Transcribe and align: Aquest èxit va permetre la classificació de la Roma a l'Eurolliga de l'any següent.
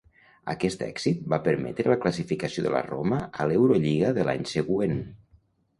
Aquest 0.53 0.79
èxit 0.85 1.21
va 1.33 1.39
permetre 1.49 1.93
la 1.93 1.99
classificació 2.07 2.65
de 2.69 2.73
la 2.77 2.83
Roma 2.89 3.23
a 3.45 3.49
l'Eurolliga 3.53 4.13
de 4.19 4.29
l'any 4.31 4.53
següent. 4.59 5.01